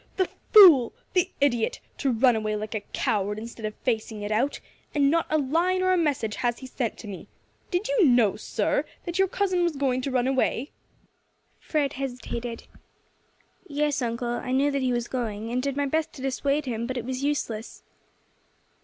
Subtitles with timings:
[0.17, 0.93] "The fool!
[1.13, 1.79] the idiot!
[1.99, 4.59] to run away like a coward instead of facing it out;
[4.95, 7.27] and not a line or a message has he sent to me.
[7.69, 10.71] Did you know, sir, that your cousin was going to run away?"
[11.59, 12.63] Fred hesitated.
[13.67, 16.87] "Yes, uncle, I knew that he was going, and did my best to dissuade him,
[16.87, 17.83] but it was useless."